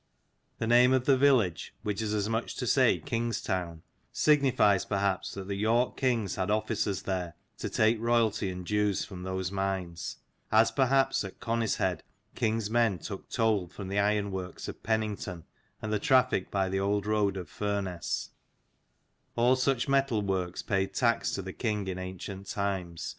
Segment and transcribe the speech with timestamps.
[0.57, 4.83] The name of the village, which is as much as to say King's town, signifies
[4.83, 9.51] perhaps that the York kings had officers there to take royalty and dues from those
[9.51, 10.17] mines:
[10.51, 12.01] as perhaps at Conishead
[12.33, 15.43] king's men took toll from the ironworks of Pennington
[15.83, 18.31] and the traffic by the old road of Furness:
[19.35, 23.07] all such metal works paid tax to the king in ancient times.